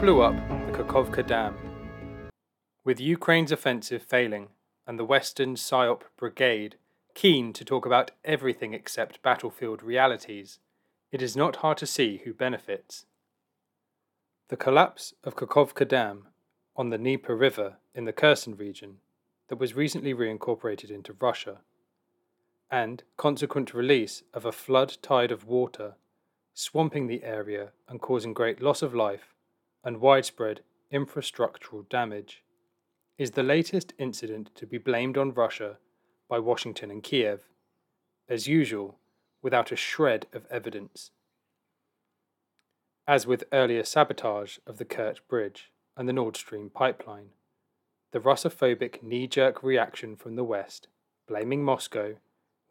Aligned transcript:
Blew 0.00 0.20
up 0.20 0.36
the 0.66 0.72
Kakhovka 0.72 1.26
Dam? 1.26 1.56
With 2.84 3.00
Ukraine's 3.00 3.50
offensive 3.50 4.02
failing 4.02 4.48
and 4.86 4.98
the 4.98 5.06
Western 5.06 5.54
PSYOP 5.54 6.02
Brigade 6.18 6.76
keen 7.14 7.54
to 7.54 7.64
talk 7.64 7.86
about 7.86 8.10
everything 8.22 8.74
except 8.74 9.22
battlefield 9.22 9.82
realities, 9.82 10.58
it 11.10 11.22
is 11.22 11.34
not 11.34 11.56
hard 11.56 11.78
to 11.78 11.86
see 11.86 12.18
who 12.18 12.34
benefits. 12.34 13.06
The 14.48 14.56
collapse 14.58 15.14
of 15.24 15.34
Kakhovka 15.34 15.88
Dam 15.88 16.26
on 16.76 16.90
the 16.90 16.98
Dnieper 16.98 17.34
River 17.34 17.78
in 17.94 18.04
the 18.04 18.12
Kherson 18.12 18.54
region 18.54 18.98
that 19.48 19.58
was 19.58 19.74
recently 19.74 20.12
reincorporated 20.12 20.90
into 20.90 21.16
Russia, 21.18 21.60
and 22.70 23.02
consequent 23.16 23.72
release 23.72 24.24
of 24.34 24.44
a 24.44 24.52
flood 24.52 24.98
tide 25.00 25.32
of 25.32 25.46
water, 25.46 25.94
swamping 26.52 27.06
the 27.06 27.24
area 27.24 27.70
and 27.88 28.02
causing 28.02 28.34
great 28.34 28.60
loss 28.60 28.82
of 28.82 28.94
life 28.94 29.32
and 29.86 30.00
widespread 30.00 30.62
infrastructural 30.92 31.88
damage, 31.88 32.42
is 33.18 33.30
the 33.30 33.42
latest 33.44 33.94
incident 33.98 34.50
to 34.56 34.66
be 34.66 34.78
blamed 34.78 35.16
on 35.16 35.32
Russia 35.32 35.78
by 36.28 36.40
Washington 36.40 36.90
and 36.90 37.04
Kiev, 37.04 37.44
as 38.28 38.48
usual, 38.48 38.98
without 39.42 39.70
a 39.70 39.76
shred 39.76 40.26
of 40.32 40.44
evidence. 40.50 41.12
As 43.06 43.28
with 43.28 43.44
earlier 43.52 43.84
sabotage 43.84 44.58
of 44.66 44.78
the 44.78 44.84
Kerch 44.84 45.18
Bridge 45.28 45.70
and 45.96 46.08
the 46.08 46.12
Nord 46.12 46.36
Stream 46.36 46.68
pipeline, 46.68 47.28
the 48.10 48.18
Russophobic 48.18 49.04
knee 49.04 49.28
jerk 49.28 49.62
reaction 49.62 50.16
from 50.16 50.34
the 50.34 50.42
West, 50.42 50.88
blaming 51.28 51.62
Moscow, 51.62 52.16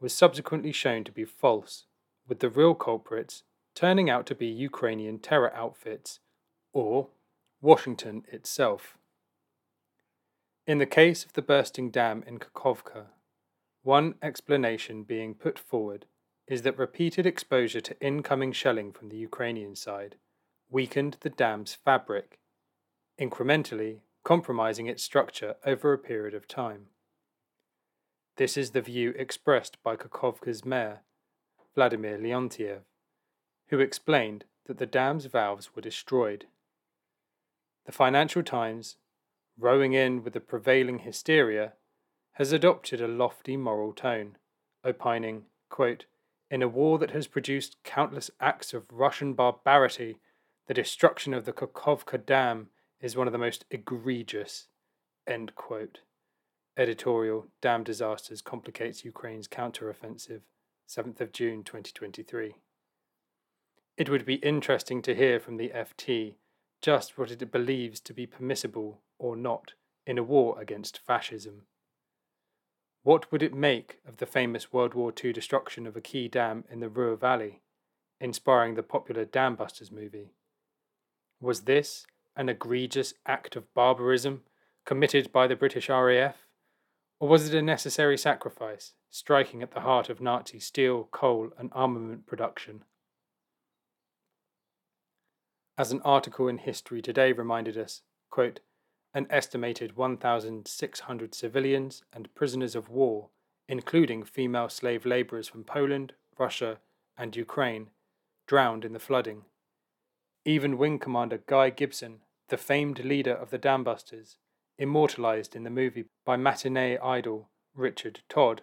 was 0.02 0.14
subsequently 0.14 0.74
shown 0.74 1.06
to 1.06 1.14
be 1.14 1.24
false, 1.24 1.86
with 2.28 2.40
the 2.40 2.50
real 2.50 2.76
culprits 2.76 3.44
turning 3.74 4.10
out 4.10 4.26
to 4.26 4.36
be 4.36 4.48
Ukrainian 4.48 5.18
terror 5.18 5.54
outfits 5.56 6.20
or 6.76 7.08
Washington 7.62 8.26
itself. 8.28 8.98
In 10.68 10.78
the 10.78 10.86
case 10.86 11.24
of 11.24 11.34
the 11.34 11.42
bursting 11.42 11.90
dam 11.90 12.22
in 12.28 12.38
Kakhovka, 12.38 13.06
one 13.82 14.16
explanation 14.22 15.04
being 15.04 15.34
put 15.36 15.58
forward 15.58 16.06
is 16.48 16.64
that 16.64 16.78
repeated 16.78 17.26
exposure 17.26 17.82
to 17.82 18.00
incoming 18.02 18.52
shelling 18.52 18.92
from 18.92 19.10
the 19.10 19.18
Ukrainian 19.18 19.76
side 19.76 20.18
weakened 20.70 21.18
the 21.22 21.30
dam's 21.30 21.74
fabric, 21.74 22.40
incrementally 23.20 24.00
compromising 24.26 24.88
its 24.88 25.02
structure 25.02 25.56
over 25.66 25.94
a 25.94 25.98
period 25.98 26.34
of 26.34 26.48
time. 26.48 26.88
This 28.36 28.58
is 28.58 28.72
the 28.72 28.82
view 28.82 29.14
expressed 29.18 29.82
by 29.82 29.96
Kakhovka's 29.96 30.66
mayor, 30.66 31.02
Vladimir 31.74 32.18
Leontiev, 32.18 32.82
who 33.70 33.80
explained 33.80 34.44
that 34.66 34.78
the 34.78 34.86
dam's 34.86 35.26
valves 35.26 35.74
were 35.74 35.82
destroyed. 35.82 36.48
The 37.86 37.92
Financial 37.92 38.42
Times, 38.42 38.98
rowing 39.58 39.94
in 39.94 40.24
with 40.24 40.34
the 40.34 40.40
prevailing 40.40 41.00
hysteria, 41.00 41.74
has 42.34 42.52
adopted 42.52 43.00
a 43.00 43.08
lofty 43.08 43.56
moral 43.56 43.94
tone, 43.94 44.38
opining, 44.84 45.44
quote, 45.70 46.06
In 46.50 46.62
a 46.62 46.68
war 46.68 46.98
that 46.98 47.12
has 47.12 47.28
produced 47.28 47.78
countless 47.84 48.32
acts 48.40 48.74
of 48.74 48.92
Russian 48.92 49.34
barbarity, 49.34 50.18
the 50.68 50.74
destruction 50.74 51.34
of 51.34 51.46
the 51.46 51.54
Kakhovka 51.54 52.26
Dam 52.26 52.70
is 53.00 53.16
one 53.16 53.28
of 53.28 53.34
the 53.34 53.40
most 53.40 53.66
egregious. 53.70 54.68
End 55.28 55.54
quote. 55.56 56.00
Editorial 56.76 57.48
Dam 57.62 57.84
Disasters 57.84 58.42
Complicates 58.42 59.06
Ukraine's 59.06 59.48
Counteroffensive, 59.48 60.42
7th 60.90 61.22
of 61.22 61.32
June 61.32 61.64
2023. 61.64 62.56
It 63.96 64.10
would 64.10 64.26
be 64.26 64.36
interesting 64.36 65.02
to 65.04 65.16
hear 65.16 65.40
from 65.40 65.58
the 65.58 65.70
FT 65.70 66.36
just 66.86 67.18
what 67.18 67.32
it 67.32 67.52
believes 67.52 68.00
to 68.00 68.14
be 68.14 68.28
permissible 68.28 69.02
or 69.18 69.36
not 69.36 69.72
in 70.06 70.20
a 70.20 70.24
war 70.24 70.62
against 70.62 71.00
fascism. 71.00 71.64
What 73.02 73.32
would 73.32 73.42
it 73.42 73.56
make 73.56 73.98
of 74.08 74.18
the 74.18 74.28
famous 74.28 74.72
World 74.72 74.94
War 74.94 75.12
II 75.12 75.34
destruction 75.34 75.88
of 75.88 75.96
a 75.96 76.02
key 76.02 76.28
dam 76.28 76.64
in 76.70 76.82
the 76.82 76.88
Ruhr 76.88 77.16
Valley, 77.16 77.62
inspiring 78.22 78.76
the 78.76 78.84
popular 78.84 79.26
Dam 79.26 79.56
Busters 79.56 79.92
movie? 79.92 80.36
Was 81.42 81.62
this 81.62 82.06
an 82.36 82.50
egregious 82.50 83.16
act 83.26 83.56
of 83.56 83.74
barbarism 83.74 84.44
committed 84.86 85.32
by 85.32 85.48
the 85.48 85.56
British 85.56 85.90
RAF? 85.90 86.46
Or 87.20 87.28
was 87.28 87.50
it 87.50 87.58
a 87.58 87.64
necessary 87.64 88.16
sacrifice, 88.20 88.94
striking 89.10 89.64
at 89.64 89.72
the 89.72 89.80
heart 89.80 90.08
of 90.08 90.22
Nazi 90.22 90.60
steel, 90.60 91.10
coal, 91.12 91.50
and 91.58 91.72
armament 91.74 92.28
production? 92.28 92.84
As 95.78 95.92
an 95.92 96.02
article 96.04 96.48
in 96.48 96.60
History 96.60 97.02
Today 97.02 97.34
reminded 97.34 97.78
us, 97.78 98.02
quote, 98.30 98.62
an 99.14 99.28
estimated 99.30 99.98
1,600 99.98 101.36
civilians 101.36 102.04
and 102.14 102.34
prisoners 102.34 102.76
of 102.76 102.90
war, 102.90 103.30
including 103.68 104.24
female 104.24 104.70
slave 104.70 105.06
labourers 105.06 105.50
from 105.50 105.66
Poland, 105.66 106.14
Russia, 106.38 106.80
and 107.18 107.36
Ukraine, 107.36 107.90
drowned 108.48 108.86
in 108.86 108.94
the 108.94 109.00
flooding. 109.00 109.44
Even 110.46 110.78
Wing 110.78 110.98
Commander 110.98 111.42
Guy 111.46 111.72
Gibson, 111.72 112.22
the 112.48 112.58
famed 112.58 113.04
leader 113.04 113.34
of 113.34 113.50
the 113.50 113.60
Dambusters, 113.60 114.38
immortalized 114.78 115.56
in 115.58 115.64
the 115.64 115.70
movie 115.70 116.06
by 116.24 116.38
matinee 116.38 116.98
idol 117.00 117.50
Richard 117.74 118.22
Todd, 118.30 118.62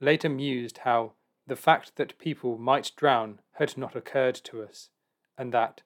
later 0.00 0.28
mused 0.28 0.78
how 0.78 1.14
the 1.44 1.56
fact 1.56 1.96
that 1.96 2.18
people 2.18 2.56
might 2.56 2.92
drown 2.94 3.40
had 3.52 3.76
not 3.76 3.96
occurred 3.96 4.36
to 4.36 4.62
us, 4.62 4.90
and 5.36 5.52
that 5.52 5.82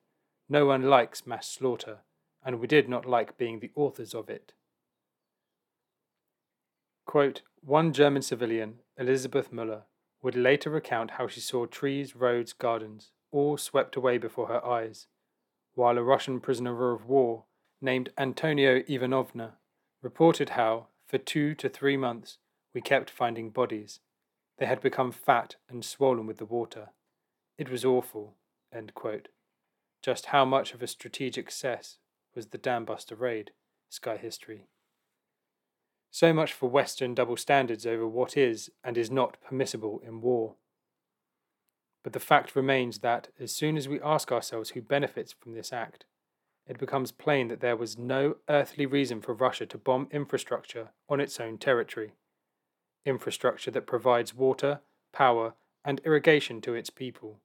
no 0.49 0.67
one 0.67 0.83
likes 0.83 1.27
mass 1.27 1.49
slaughter 1.49 1.99
and 2.47 2.61
we 2.61 2.69
did 2.69 2.89
not 2.89 3.05
like 3.05 3.37
being 3.37 3.59
the 3.59 3.73
authors 3.75 4.15
of 4.15 4.31
it. 4.31 4.53
Quote, 7.05 7.43
One 7.61 7.93
German 7.93 8.23
civilian, 8.23 8.77
Elizabeth 8.97 9.53
Muller, 9.53 9.83
would 10.23 10.37
later 10.37 10.71
recount 10.71 11.13
how 11.13 11.27
she 11.27 11.41
saw 11.41 11.67
trees, 11.67 12.15
roads, 12.15 12.53
gardens, 12.53 13.11
all 13.33 13.57
swept 13.57 13.97
away 13.97 14.17
before 14.17 14.47
her 14.47 14.65
eyes, 14.65 15.09
while 15.75 15.99
a 15.99 16.05
Russian 16.05 16.41
prisoner 16.41 16.93
of 16.93 17.07
war 17.07 17.45
named 17.81 18.11
Antonio 18.17 18.83
Ivanovna 18.89 19.55
reported 20.01 20.51
how, 20.51 20.87
for 21.05 21.19
two 21.19 21.55
to 21.57 21.69
three 21.69 21.97
months, 21.97 22.39
we 22.73 22.81
kept 22.81 23.11
finding 23.11 23.51
bodies. 23.51 23.99
They 24.59 24.67
had 24.67 24.81
become 24.81 25.11
fat 25.11 25.57
and 25.69 25.85
swollen 25.85 26.27
with 26.27 26.39
the 26.39 26.45
water. 26.45 26.91
It 27.59 27.71
was 27.71 27.85
awful. 27.85 28.35
Just 30.07 30.27
how 30.27 30.45
much 30.45 30.73
of 30.73 30.85
a 30.85 30.87
strategic 30.87 31.51
success 31.51 31.99
was 32.33 32.47
the 32.47 32.59
Dambuster 32.59 33.19
raid, 33.19 33.51
Sky 33.89 34.17
History. 34.17 34.69
So 36.13 36.33
much 36.33 36.53
for 36.53 36.71
Western 36.71 37.13
double 37.13 37.37
standards 37.37 37.85
over 37.85 38.07
what 38.07 38.37
is 38.37 38.71
and 38.85 38.97
is 38.97 39.11
not 39.11 39.41
permissible 39.41 40.01
in 40.07 40.21
war. 40.21 40.55
But 42.05 42.13
the 42.13 42.21
fact 42.21 42.55
remains 42.55 43.01
that, 43.01 43.31
as 43.41 43.51
soon 43.51 43.77
as 43.77 43.89
we 43.89 44.01
ask 44.01 44.31
ourselves 44.31 44.71
who 44.71 44.81
benefits 44.81 45.33
from 45.33 45.55
this 45.55 45.73
act, 45.73 46.05
it 46.69 46.79
becomes 46.79 47.11
plain 47.11 47.49
that 47.49 47.59
there 47.59 47.75
was 47.75 47.99
no 47.99 48.37
earthly 48.49 48.87
reason 48.87 49.21
for 49.21 49.35
Russia 49.35 49.67
to 49.67 49.77
bomb 49.77 50.07
infrastructure 50.13 50.91
on 51.09 51.19
its 51.19 51.41
own 51.41 51.59
territory. 51.59 52.13
Infrastructure 53.05 53.73
that 53.73 53.89
provides 53.89 54.33
water, 54.33 54.83
power, 55.13 55.55
and 55.85 56.01
irrigation 56.05 56.61
to 56.61 56.75
its 56.77 56.91
people, 56.91 57.41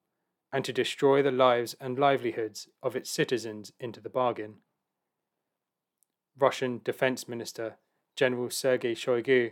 and 0.53 0.65
to 0.65 0.73
destroy 0.73 1.21
the 1.21 1.31
lives 1.31 1.75
and 1.79 1.97
livelihoods 1.97 2.67
of 2.83 2.95
its 2.95 3.09
citizens 3.09 3.71
into 3.79 4.01
the 4.01 4.09
bargain. 4.09 4.55
Russian 6.37 6.81
Defense 6.83 7.27
Minister 7.27 7.77
General 8.15 8.49
Sergei 8.49 8.93
Shoigu 8.93 9.51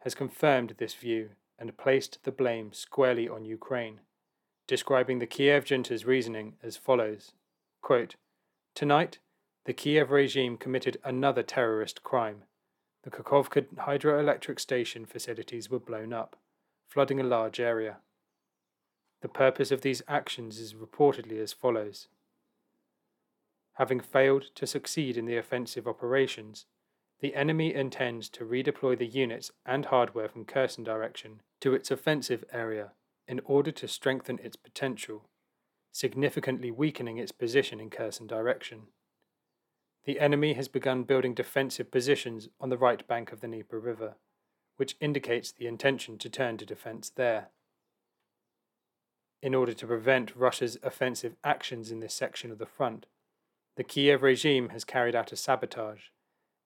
has 0.00 0.14
confirmed 0.14 0.74
this 0.78 0.94
view 0.94 1.30
and 1.58 1.76
placed 1.76 2.18
the 2.24 2.32
blame 2.32 2.72
squarely 2.72 3.28
on 3.28 3.44
Ukraine, 3.44 4.00
describing 4.66 5.18
the 5.18 5.26
Kiev 5.26 5.64
junta's 5.64 6.04
reasoning 6.04 6.54
as 6.62 6.76
follows 6.76 7.32
quote, 7.82 8.16
Tonight, 8.74 9.18
the 9.64 9.72
Kiev 9.72 10.10
regime 10.10 10.56
committed 10.56 10.98
another 11.04 11.42
terrorist 11.42 12.02
crime. 12.02 12.44
The 13.04 13.10
Kakhovka 13.10 13.66
hydroelectric 13.76 14.60
station 14.60 15.06
facilities 15.06 15.70
were 15.70 15.78
blown 15.78 16.12
up, 16.12 16.36
flooding 16.86 17.20
a 17.20 17.24
large 17.24 17.60
area. 17.60 17.98
The 19.20 19.28
purpose 19.28 19.70
of 19.70 19.80
these 19.80 20.02
actions 20.06 20.58
is 20.58 20.74
reportedly 20.74 21.42
as 21.42 21.52
follows 21.52 22.08
Having 23.74 24.00
failed 24.00 24.46
to 24.56 24.66
succeed 24.66 25.16
in 25.16 25.26
the 25.26 25.36
offensive 25.36 25.86
operations, 25.86 26.66
the 27.20 27.34
enemy 27.34 27.72
intends 27.72 28.28
to 28.30 28.44
redeploy 28.44 28.98
the 28.98 29.06
units 29.06 29.52
and 29.64 29.86
hardware 29.86 30.28
from 30.28 30.44
Kherson 30.44 30.82
direction 30.82 31.42
to 31.60 31.74
its 31.74 31.90
offensive 31.90 32.44
area 32.52 32.92
in 33.28 33.40
order 33.44 33.70
to 33.70 33.86
strengthen 33.86 34.38
its 34.42 34.56
potential, 34.56 35.28
significantly 35.92 36.70
weakening 36.70 37.18
its 37.18 37.30
position 37.30 37.78
in 37.78 37.90
Kherson 37.90 38.26
direction. 38.26 38.88
The 40.04 40.18
enemy 40.18 40.54
has 40.54 40.68
begun 40.68 41.04
building 41.04 41.34
defensive 41.34 41.90
positions 41.90 42.48
on 42.60 42.70
the 42.70 42.78
right 42.78 43.06
bank 43.06 43.30
of 43.30 43.40
the 43.40 43.46
Dnieper 43.46 43.78
River, 43.78 44.14
which 44.76 44.96
indicates 45.00 45.52
the 45.52 45.66
intention 45.66 46.18
to 46.18 46.30
turn 46.30 46.56
to 46.56 46.66
defense 46.66 47.10
there. 47.10 47.50
In 49.40 49.54
order 49.54 49.72
to 49.72 49.86
prevent 49.86 50.34
Russia's 50.34 50.78
offensive 50.82 51.36
actions 51.44 51.90
in 51.90 52.00
this 52.00 52.14
section 52.14 52.50
of 52.50 52.58
the 52.58 52.66
front, 52.66 53.06
the 53.76 53.84
Kiev 53.84 54.22
regime 54.22 54.70
has 54.70 54.84
carried 54.84 55.14
out 55.14 55.30
a 55.30 55.36
sabotage, 55.36 56.06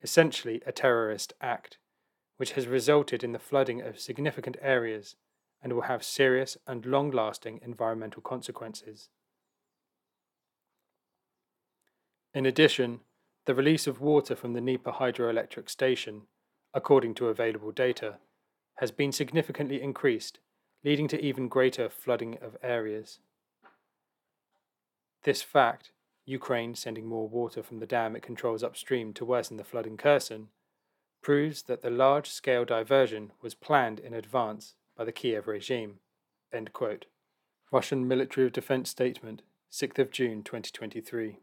essentially 0.03 0.63
a 0.67 0.73
terrorist 0.73 1.35
act, 1.41 1.77
which 2.39 2.53
has 2.53 2.67
resulted 2.67 3.23
in 3.23 3.33
the 3.33 3.39
flooding 3.39 3.83
of 3.83 4.01
significant 4.01 4.57
areas 4.63 5.17
and 5.63 5.75
will 5.75 5.83
have 5.83 6.03
serious 6.03 6.57
and 6.67 6.87
long 6.87 7.11
lasting 7.11 7.61
environmental 7.63 8.23
consequences. 8.23 9.11
In 12.35 12.47
addition, 12.47 13.01
the 13.45 13.55
release 13.55 13.87
of 13.87 14.01
water 14.01 14.35
from 14.35 14.55
the 14.55 14.61
Dnieper 14.61 14.93
hydroelectric 14.93 15.69
station, 15.69 16.23
according 16.73 17.15
to 17.17 17.29
available 17.29 17.71
data, 17.71 18.17
has 18.77 18.91
been 18.91 19.13
significantly 19.13 19.83
increased, 19.83 20.39
leading 20.85 21.09
to 21.09 21.25
even 21.25 21.49
greater 21.49 21.89
flooding 21.89 22.39
of 22.43 22.57
areas. 22.63 23.19
This 25.25 25.43
fact, 25.43 25.93
Ukraine 26.25 26.75
sending 26.75 27.07
more 27.07 27.29
water 27.29 27.63
from 27.63 27.79
the 27.79 27.87
dam 27.87 28.17
it 28.17 28.23
controls 28.23 28.63
upstream 28.63 29.13
to 29.15 29.25
worsen 29.25 29.57
the 29.57 29.65
flood 29.65 29.87
in 29.87 29.97
Kherson, 29.97 30.49
proves 31.23 31.63
that 31.63 31.83
the 31.83 31.91
large 31.91 32.29
scale 32.29 32.65
diversion 32.65 33.33
was 33.41 33.55
planned 33.55 34.01
in 34.01 34.13
advance 34.13 34.75
by 34.97 35.05
the 35.05 35.13
Kiev 35.13 35.47
regime. 35.47 36.01
Russian 37.71 38.07
Ministry 38.07 38.45
of 38.45 38.53
Defense 38.53 38.91
Statement, 38.91 39.43
6th 39.71 39.99
of 39.99 40.11
June 40.11 40.43
2023. 40.43 41.39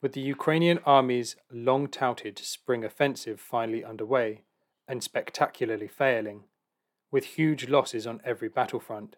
With 0.00 0.12
the 0.12 0.20
Ukrainian 0.20 0.78
army's 0.86 1.36
long 1.50 1.88
touted 1.88 2.38
spring 2.38 2.84
offensive 2.84 3.40
finally 3.40 3.84
underway 3.84 4.42
and 4.88 5.02
spectacularly 5.02 5.88
failing, 5.88 6.44
with 7.10 7.24
huge 7.24 7.68
losses 7.68 8.06
on 8.06 8.20
every 8.24 8.48
battlefront, 8.48 9.16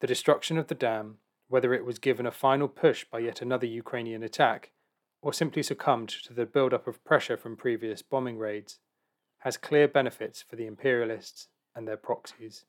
the 0.00 0.06
destruction 0.06 0.58
of 0.58 0.68
the 0.68 0.74
dam, 0.74 1.18
whether 1.48 1.72
it 1.72 1.84
was 1.84 1.98
given 1.98 2.26
a 2.26 2.30
final 2.30 2.68
push 2.68 3.04
by 3.04 3.18
yet 3.18 3.40
another 3.40 3.66
Ukrainian 3.66 4.22
attack 4.22 4.72
or 5.22 5.32
simply 5.32 5.62
succumbed 5.62 6.10
to 6.10 6.34
the 6.34 6.44
build-up 6.44 6.86
of 6.86 7.02
pressure 7.04 7.36
from 7.36 7.56
previous 7.56 8.02
bombing 8.02 8.36
raids, 8.36 8.78
has 9.38 9.56
clear 9.56 9.88
benefits 9.88 10.42
for 10.42 10.56
the 10.56 10.66
imperialists 10.66 11.48
and 11.74 11.88
their 11.88 11.96
proxies. 11.96 12.64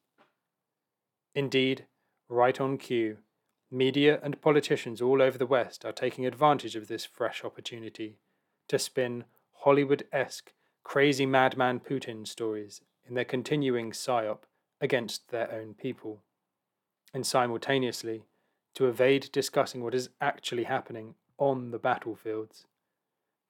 Indeed, 1.33 1.85
right 2.29 2.59
on 2.61 2.77
cue, 2.77 3.17
Media 3.71 4.19
and 4.23 4.41
politicians 4.41 5.01
all 5.01 5.21
over 5.21 5.37
the 5.37 5.45
West 5.45 5.83
are 5.83 5.91
taking 5.91 6.25
advantage 6.25 6.75
of 6.75 6.87
this 6.87 7.03
fresh 7.03 7.43
opportunity 7.43 8.19
to 8.67 8.77
spin 8.77 9.25
Hollywood 9.51 10.05
esque, 10.13 10.53
crazy 10.83 11.25
madman 11.25 11.79
Putin 11.79 12.27
stories 12.27 12.81
in 13.07 13.15
their 13.15 13.25
continuing 13.25 13.91
psyop 13.91 14.39
against 14.81 15.29
their 15.29 15.51
own 15.51 15.73
people, 15.73 16.21
and 17.13 17.25
simultaneously 17.25 18.23
to 18.73 18.87
evade 18.87 19.29
discussing 19.31 19.83
what 19.83 19.95
is 19.95 20.09
actually 20.19 20.63
happening 20.63 21.15
on 21.37 21.71
the 21.71 21.79
battlefields. 21.79 22.65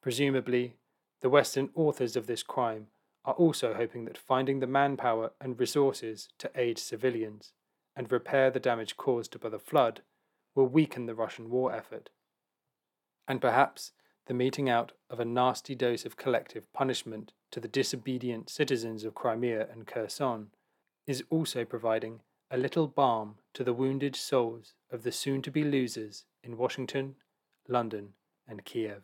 Presumably, 0.02 0.76
the 1.22 1.30
Western 1.30 1.70
authors 1.74 2.16
of 2.16 2.28
this 2.28 2.44
crime 2.44 2.88
are 3.26 3.34
also 3.34 3.74
hoping 3.74 4.06
that 4.06 4.18
finding 4.18 4.60
the 4.60 4.68
manpower 4.68 5.32
and 5.42 5.60
resources 5.60 6.30
to 6.38 6.52
aid 6.56 6.78
civilians 6.78 7.54
and 7.96 8.12
repair 8.12 8.52
the 8.52 8.60
damage 8.60 8.98
caused 8.98 9.40
by 9.40 9.50
the 9.50 9.58
flood 9.58 10.02
will 10.54 10.68
weaken 10.68 11.06
the 11.06 11.16
Russian 11.16 11.50
war 11.50 11.74
effort. 11.74 12.10
And 13.28 13.42
perhaps 13.42 13.94
the 14.28 14.34
meting 14.34 14.70
out 14.70 14.92
of 15.10 15.20
a 15.20 15.26
nasty 15.26 15.76
dose 15.76 16.06
of 16.06 16.18
collective 16.18 16.72
punishment 16.74 17.34
to 17.52 17.60
the 17.60 17.68
disobedient 17.68 18.50
citizens 18.50 19.04
of 19.04 19.16
Crimea 19.16 19.68
and 19.72 19.86
Kherson 19.86 20.48
is 21.06 21.24
also 21.30 21.64
providing 21.64 22.22
a 22.50 22.58
little 22.58 22.88
balm 22.88 23.36
to 23.54 23.64
the 23.64 23.74
wounded 23.74 24.16
souls 24.16 24.74
of 24.92 25.04
the 25.04 25.12
soon 25.12 25.42
to 25.42 25.52
be 25.52 25.64
losers 25.64 26.26
in 26.44 26.58
Washington, 26.58 27.16
London, 27.68 28.14
and 28.48 28.66
Kiev. 28.66 29.04